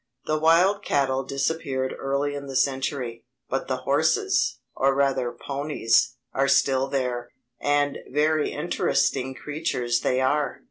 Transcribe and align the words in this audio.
The 0.25 0.39
wild 0.39 0.83
cattle 0.83 1.23
disappeared 1.23 1.93
early 1.99 2.33
in 2.33 2.47
the 2.47 2.55
century; 2.55 3.23
but 3.51 3.67
the 3.67 3.77
horses, 3.85 4.57
or 4.75 4.95
rather 4.95 5.31
ponies, 5.31 6.15
are 6.33 6.47
still 6.47 6.87
there, 6.87 7.29
and 7.59 7.99
very 8.09 8.49
interesting 8.51 9.35
creatures 9.35 9.99
they 9.99 10.19
are. 10.19 10.57